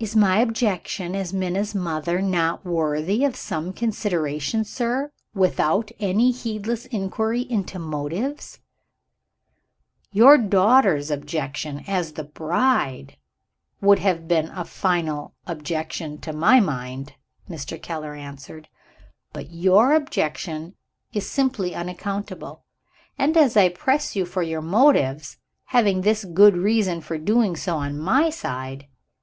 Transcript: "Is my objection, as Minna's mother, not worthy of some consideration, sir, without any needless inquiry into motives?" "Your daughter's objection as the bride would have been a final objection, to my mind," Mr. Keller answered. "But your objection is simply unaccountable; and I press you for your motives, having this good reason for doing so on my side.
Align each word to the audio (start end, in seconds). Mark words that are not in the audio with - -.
"Is 0.00 0.16
my 0.16 0.38
objection, 0.38 1.14
as 1.14 1.34
Minna's 1.34 1.74
mother, 1.74 2.22
not 2.22 2.64
worthy 2.64 3.22
of 3.22 3.36
some 3.36 3.74
consideration, 3.74 4.64
sir, 4.64 5.12
without 5.34 5.92
any 6.00 6.32
needless 6.42 6.86
inquiry 6.86 7.42
into 7.42 7.78
motives?" 7.78 8.60
"Your 10.10 10.38
daughter's 10.38 11.10
objection 11.10 11.84
as 11.86 12.12
the 12.14 12.24
bride 12.24 13.18
would 13.82 13.98
have 13.98 14.26
been 14.26 14.48
a 14.48 14.64
final 14.64 15.34
objection, 15.46 16.16
to 16.22 16.32
my 16.32 16.58
mind," 16.58 17.12
Mr. 17.46 17.76
Keller 17.78 18.14
answered. 18.14 18.68
"But 19.34 19.50
your 19.50 19.92
objection 19.92 20.76
is 21.12 21.28
simply 21.28 21.74
unaccountable; 21.74 22.64
and 23.18 23.36
I 23.36 23.68
press 23.68 24.16
you 24.16 24.24
for 24.24 24.42
your 24.42 24.62
motives, 24.62 25.36
having 25.66 26.00
this 26.00 26.24
good 26.24 26.56
reason 26.56 27.02
for 27.02 27.18
doing 27.18 27.54
so 27.54 27.76
on 27.76 27.98
my 27.98 28.30
side. 28.30 28.86